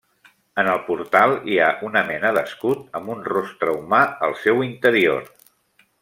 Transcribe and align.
En 0.61 0.69
el 0.75 0.79
portal 0.87 1.33
hi 1.51 1.59
ha 1.65 1.67
una 1.89 2.01
mena 2.09 2.31
d'escut 2.39 2.81
amb 3.01 3.11
un 3.17 3.21
rostre 3.29 3.75
humà 3.81 3.99
al 4.29 4.33
seu 4.47 4.65
interior. 4.73 5.29